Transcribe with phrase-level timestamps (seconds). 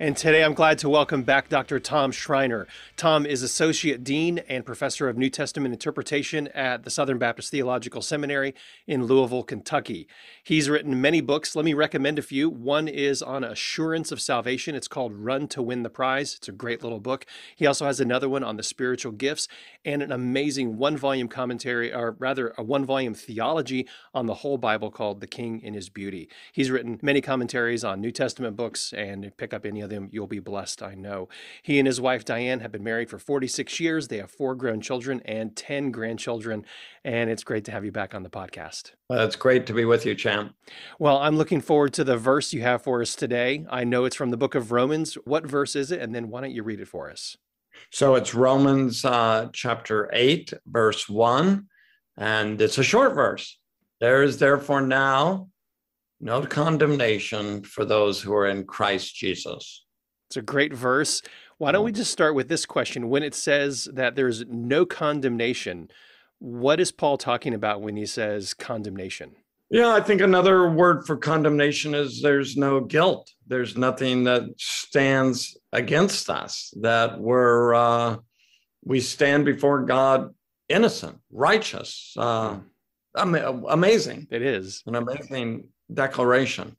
[0.00, 1.78] And today I'm glad to welcome back Dr.
[1.78, 2.66] Tom Schreiner.
[2.96, 8.02] Tom is Associate Dean and Professor of New Testament Interpretation at the Southern Baptist Theological
[8.02, 8.56] Seminary
[8.88, 10.08] in Louisville, Kentucky.
[10.42, 11.54] He's written many books.
[11.54, 12.50] Let me recommend a few.
[12.50, 14.74] One is on assurance of salvation.
[14.74, 16.34] It's called Run to Win the Prize.
[16.34, 17.24] It's a great little book.
[17.54, 19.46] He also has another one on the spiritual gifts
[19.84, 24.58] and an amazing one volume commentary, or rather, a one volume theology on the whole
[24.58, 26.28] Bible called The King in His Beauty.
[26.52, 30.26] He's written many commentaries on New Testament books and pick up any of them, you'll
[30.26, 31.28] be blessed, I know.
[31.62, 34.08] He and his wife Diane have been married for 46 years.
[34.08, 36.64] They have four grown children and 10 grandchildren.
[37.04, 38.92] And it's great to have you back on the podcast.
[39.08, 40.54] Well, it's great to be with you, Champ.
[40.98, 43.64] Well, I'm looking forward to the verse you have for us today.
[43.70, 45.14] I know it's from the book of Romans.
[45.24, 46.00] What verse is it?
[46.00, 47.36] And then why don't you read it for us?
[47.90, 51.66] So it's Romans uh, chapter 8, verse 1,
[52.16, 53.58] and it's a short verse.
[54.00, 55.48] There is therefore now
[56.20, 59.84] no condemnation for those who are in Christ Jesus.
[60.28, 61.22] It's a great verse.
[61.58, 63.08] Why don't we just start with this question?
[63.08, 65.88] When it says that there's no condemnation,
[66.38, 69.36] what is Paul talking about when he says condemnation?
[69.70, 73.30] Yeah, I think another word for condemnation is there's no guilt.
[73.46, 78.16] There's nothing that stands against us, that we're, uh,
[78.84, 80.34] we stand before God
[80.68, 82.58] innocent, righteous, uh,
[83.16, 84.26] am- amazing.
[84.30, 84.82] It is.
[84.86, 86.76] An amazing declaration.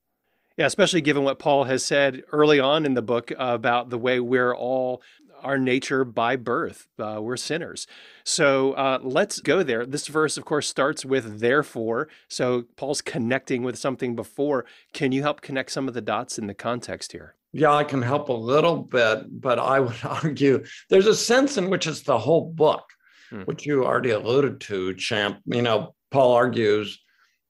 [0.57, 4.19] Yeah, especially given what Paul has said early on in the book about the way
[4.19, 5.01] we're all
[5.45, 6.87] our nature by birth.
[6.97, 7.87] Uh, we're sinners.
[8.23, 9.85] So uh, let's go there.
[9.85, 12.07] This verse, of course, starts with therefore.
[12.27, 14.65] So Paul's connecting with something before.
[14.94, 17.35] Can you help connect some of the dots in the context here?
[17.53, 21.69] Yeah, I can help a little bit, but I would argue there's a sense in
[21.69, 22.83] which it's the whole book,
[23.29, 23.44] hmm.
[23.44, 25.39] which you already alluded to, Champ.
[25.45, 26.99] You know, Paul argues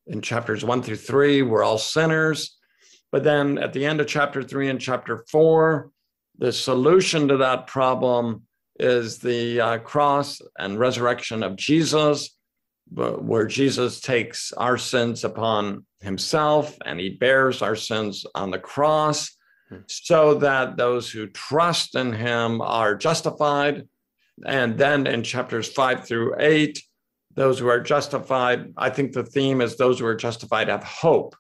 [0.08, 2.58] in chapters one through three, we're all sinners.
[3.12, 5.92] But then at the end of chapter three and chapter four,
[6.38, 8.44] the solution to that problem
[8.80, 12.38] is the uh, cross and resurrection of Jesus,
[12.92, 19.32] where Jesus takes our sins upon himself and he bears our sins on the cross
[19.70, 19.78] hmm.
[19.88, 23.88] so that those who trust in him are justified.
[24.46, 26.84] And then in chapters five through eight,
[27.36, 31.36] those who are justified, I think the theme is those who are justified have hope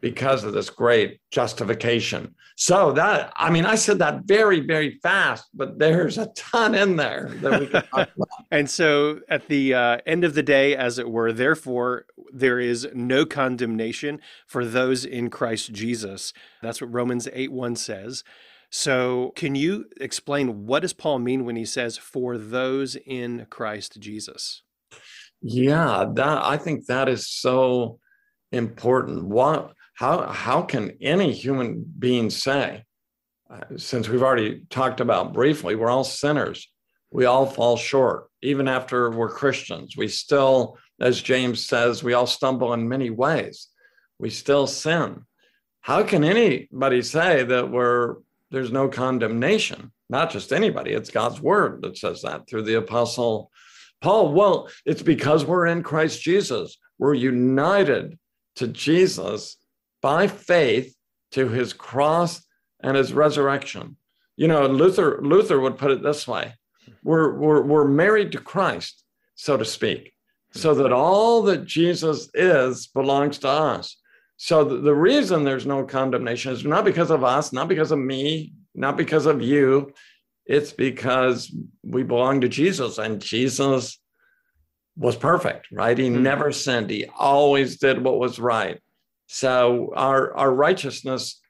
[0.00, 2.34] because of this great justification.
[2.56, 6.96] So that I mean, I said that very, very fast, but there's a ton in
[6.96, 8.28] there that we can talk about.
[8.50, 12.88] and so at the uh, end of the day, as it were, therefore, there is
[12.94, 16.32] no condemnation for those in Christ Jesus.
[16.62, 18.24] That's what Romans 8 1 says.
[18.70, 23.98] So can you explain what does Paul mean when he says for those in Christ
[23.98, 24.62] Jesus?
[25.40, 27.98] Yeah, that I think that is so
[28.52, 29.24] important.
[29.24, 32.84] What how how can any human being say
[33.50, 36.68] uh, since we've already talked about briefly we're all sinners.
[37.10, 39.96] We all fall short even after we're christians.
[39.96, 43.68] We still as james says we all stumble in many ways.
[44.18, 45.24] We still sin.
[45.80, 48.16] How can anybody say that we're
[48.50, 49.92] there's no condemnation?
[50.10, 50.92] Not just anybody.
[50.92, 53.50] It's god's word that says that through the apostle
[54.00, 58.18] paul well it's because we're in christ jesus we're united
[58.56, 59.56] to jesus
[60.00, 60.94] by faith
[61.32, 62.42] to his cross
[62.80, 63.96] and his resurrection.
[64.36, 66.54] You know, Luther Luther would put it this way:
[67.02, 69.04] we're we're, we're married to Christ,
[69.34, 70.12] so to speak,
[70.52, 73.96] so that all that Jesus is belongs to us.
[74.36, 77.98] So the, the reason there's no condemnation is not because of us, not because of
[77.98, 79.92] me, not because of you.
[80.48, 81.54] It's because
[81.84, 84.00] we belong to Jesus, and Jesus
[84.96, 85.96] was perfect, right?
[85.96, 86.22] He mm-hmm.
[86.22, 86.90] never sinned.
[86.90, 88.80] He always did what was right.
[89.26, 91.40] So our our righteousness,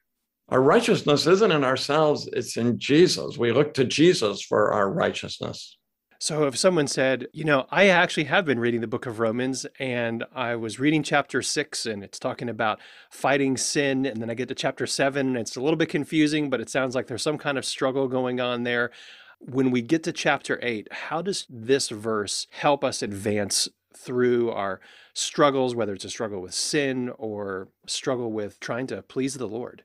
[0.49, 3.37] our righteousness isn't in ourselves, it's in Jesus.
[3.37, 5.78] We look to Jesus for our righteousness.
[6.21, 9.65] So if someone said, you know, I actually have been reading the book of Romans
[9.79, 14.05] and I was reading chapter six and it's talking about fighting sin.
[14.05, 16.69] And then I get to chapter seven and it's a little bit confusing, but it
[16.69, 18.91] sounds like there's some kind of struggle going on there.
[19.39, 24.81] When we get to chapter eight, how does this verse help us advance through our
[25.13, 29.83] struggles, whether it's a struggle with sin or struggle with trying to please the Lord?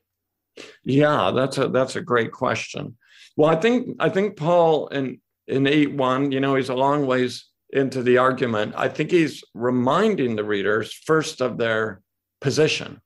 [0.83, 2.97] Yeah, that's a that's a great question.
[3.37, 7.05] Well, I think I think Paul in in eight one, you know, he's a long
[7.05, 8.73] ways into the argument.
[8.77, 12.01] I think he's reminding the readers first of their
[12.41, 13.01] position,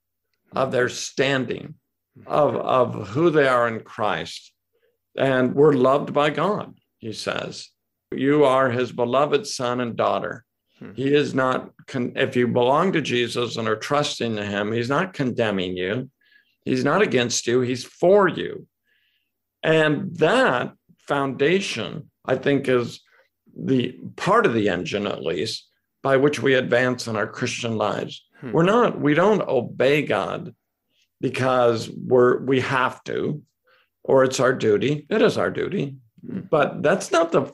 [0.52, 1.74] of their standing,
[2.26, 4.52] of of who they are in Christ,
[5.16, 6.78] and we're loved by God.
[6.98, 7.70] He says,
[8.10, 10.44] "You are His beloved son and daughter."
[10.78, 10.92] Hmm.
[10.94, 14.88] He is not, con- if you belong to Jesus and are trusting in Him, He's
[14.88, 16.10] not condemning you.
[16.64, 18.66] He's not against you, He's for you.
[19.62, 20.74] And that
[21.06, 23.00] foundation, I think, is
[23.56, 25.66] the part of the engine, at least,
[26.02, 28.24] by which we advance in our Christian lives.
[28.40, 28.52] Hmm.
[28.52, 30.54] We're not, we don't obey God
[31.20, 33.42] because we're we have to,
[34.02, 35.06] or it's our duty.
[35.10, 35.96] It is our duty.
[36.26, 36.40] Hmm.
[36.50, 37.52] But that's not the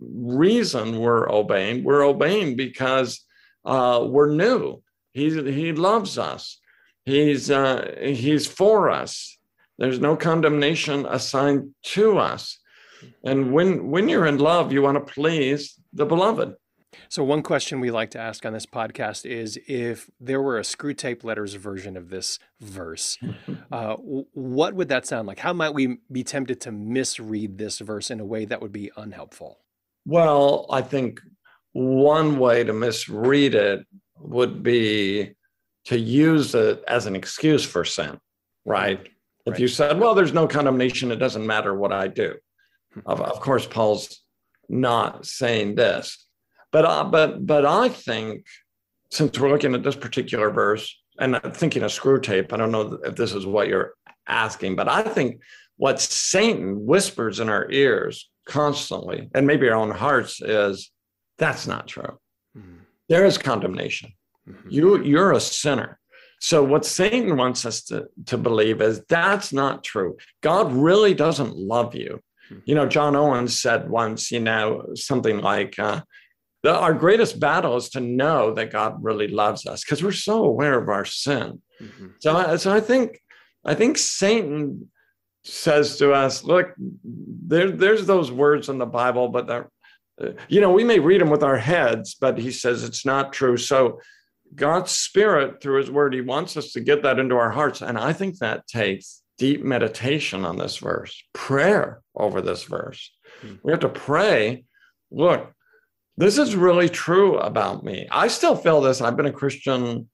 [0.00, 1.84] reason we're obeying.
[1.84, 3.24] We're obeying because
[3.64, 4.82] uh, we're new.
[5.12, 6.58] He, he loves us.
[7.04, 9.38] He's, uh, he's for us.
[9.78, 12.58] There's no condemnation assigned to us.
[13.24, 16.54] And when, when you're in love, you want to please the beloved.
[17.08, 20.62] So, one question we like to ask on this podcast is if there were a
[20.62, 23.18] Screwtape Letters version of this verse,
[23.72, 25.38] uh, what would that sound like?
[25.38, 28.90] How might we be tempted to misread this verse in a way that would be
[28.96, 29.58] unhelpful?
[30.04, 31.20] Well, I think
[31.72, 33.86] one way to misread it
[34.18, 35.34] would be
[35.86, 38.18] to use it as an excuse for sin,
[38.64, 38.98] right?
[38.98, 39.08] right.
[39.46, 42.34] If you said, well, there's no condemnation, it doesn't matter what I do.
[43.04, 44.20] Of, of course, Paul's
[44.68, 46.26] not saying this.
[46.72, 48.46] But, uh, but, but I think
[49.10, 52.98] since we're looking at this particular verse and I'm thinking of Screwtape, I don't know
[53.04, 53.94] if this is what you're
[54.26, 55.40] asking, but I think
[55.76, 60.90] what Satan whispers in our ears constantly, and maybe our own hearts, is
[61.38, 62.18] that's not true.
[62.56, 62.78] Mm-hmm.
[63.08, 64.12] There is condemnation.
[64.48, 64.68] Mm-hmm.
[64.70, 65.98] You you're a sinner.
[66.40, 70.16] So what Satan wants us to, to believe is that's not true.
[70.42, 72.20] God really doesn't love you.
[72.64, 76.02] You know, John Owens said once, you know, something like, uh,
[76.62, 80.44] the, our greatest battle is to know that God really loves us because we're so
[80.44, 81.60] aware of our sin.
[81.80, 82.06] Mm-hmm.
[82.20, 83.20] So, so I think,
[83.64, 84.90] I think Satan
[85.44, 89.70] says to us, look, there, there's those words in the Bible, but they're,
[90.20, 93.32] uh, you know, we may read them with our heads, but he says it's not
[93.32, 93.56] true.
[93.56, 94.00] So
[94.54, 97.82] God's spirit through his word, he wants us to get that into our hearts.
[97.82, 103.10] And I think that takes deep meditation on this verse, prayer over this verse.
[103.42, 103.56] Mm-hmm.
[103.62, 104.64] We have to pray,
[105.10, 105.52] look,
[106.16, 108.08] this is really true about me.
[108.10, 109.00] I still feel this.
[109.00, 110.08] I've been a Christian.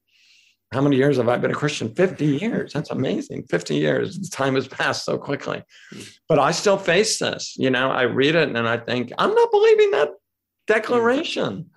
[0.73, 1.95] How many years have I been a Christian?
[1.95, 2.73] 50 years.
[2.73, 3.45] That's amazing.
[3.45, 4.19] 50 years.
[4.19, 5.63] The time has passed so quickly.
[5.93, 6.01] Hmm.
[6.29, 7.55] But I still face this.
[7.57, 10.11] You know, I read it and I think, I'm not believing that
[10.67, 11.71] declaration.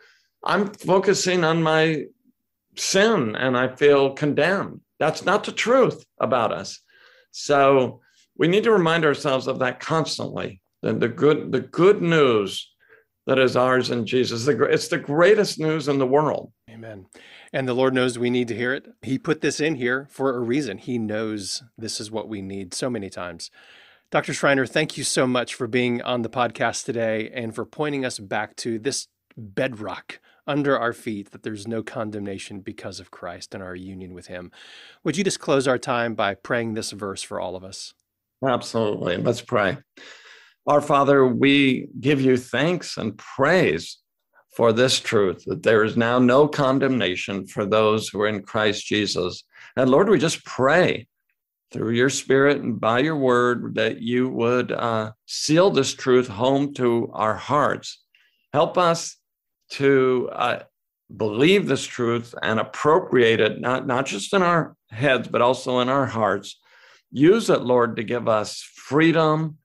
[0.43, 2.05] I'm focusing on my
[2.75, 4.81] sin and I feel condemned.
[4.99, 6.79] That's not the truth about us.
[7.37, 7.99] So
[8.37, 10.61] we need to remind ourselves of that constantly.
[10.81, 12.71] The, good, the good news
[13.25, 14.47] that is ours in Jesus.
[14.47, 16.53] It's the greatest news in the world.
[16.69, 17.07] Amen.
[17.51, 18.87] And the Lord knows we need to hear it.
[19.01, 20.77] He put this in here for a reason.
[20.77, 23.51] He knows this is what we need so many times.
[24.11, 24.33] Dr.
[24.33, 28.17] Schreiner, thank you so much for being on the podcast today and for pointing us
[28.19, 33.63] back to this bedrock under our feet that there's no condemnation because of Christ and
[33.63, 34.51] our union with Him.
[35.03, 37.93] Would you just close our time by praying this verse for all of us?
[38.45, 39.17] Absolutely.
[39.17, 39.77] Let's pray.
[40.67, 43.99] Our Father, we give you thanks and praise
[44.55, 48.85] for this truth that there is now no condemnation for those who are in Christ
[48.85, 49.43] Jesus.
[49.75, 51.07] And Lord, we just pray
[51.71, 56.73] through your Spirit and by your word that you would uh, seal this truth home
[56.75, 58.01] to our hearts.
[58.53, 59.17] Help us
[59.71, 60.63] to uh,
[61.15, 65.89] believe this truth and appropriate it, not, not just in our heads, but also in
[65.89, 66.59] our hearts.
[67.11, 69.57] Use it, Lord, to give us freedom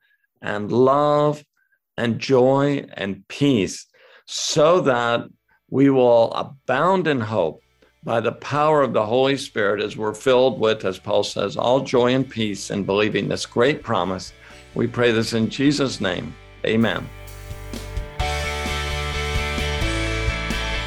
[0.43, 1.45] and love
[1.97, 3.87] and joy and peace
[4.27, 5.25] so that
[5.71, 7.63] we will abound in hope
[8.03, 11.81] by the power of the Holy Spirit as we're filled with, as Paul says, all
[11.81, 14.33] joy and peace in believing this great promise.
[14.75, 16.35] We pray this in Jesus' name.
[16.65, 17.09] Amen.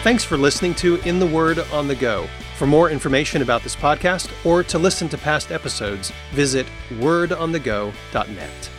[0.03, 2.27] Thanks for listening to In the Word on the Go.
[2.57, 8.69] For more information about this podcast or to listen to past episodes, visit wordonthego.net.